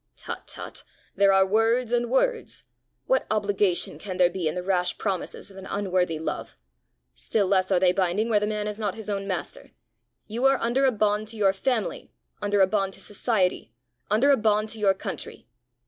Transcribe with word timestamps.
"Tut! 0.17 0.47
tut! 0.47 0.83
there 1.15 1.31
are 1.31 1.45
words 1.45 1.91
and 1.91 2.09
words! 2.09 2.63
What 3.05 3.27
obligation 3.29 3.99
can 3.99 4.17
there 4.17 4.31
be 4.31 4.47
in 4.47 4.55
the 4.55 4.63
rash 4.63 4.97
promises 4.97 5.51
of 5.51 5.57
an 5.57 5.67
unworthy 5.67 6.17
love! 6.17 6.55
Still 7.13 7.45
less 7.45 7.71
are 7.71 7.79
they 7.79 7.91
binding 7.93 8.27
where 8.27 8.39
the 8.39 8.47
man 8.47 8.67
is 8.67 8.79
not 8.79 8.95
his 8.95 9.11
own 9.11 9.27
master! 9.27 9.73
You 10.25 10.45
are 10.45 10.57
under 10.57 10.85
a 10.85 10.91
bond 10.91 11.27
to 11.27 11.37
your 11.37 11.53
family, 11.53 12.11
under 12.41 12.61
a 12.61 12.67
bond 12.67 12.93
to 12.93 12.99
society, 12.99 13.75
under 14.09 14.31
a 14.31 14.37
bond 14.37 14.69
to 14.69 14.79
your 14.79 14.95
country. 14.95 15.45